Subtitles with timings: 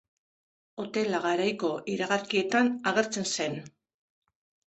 [0.83, 3.59] Hotela garaiko iragarkietan agertzen zen.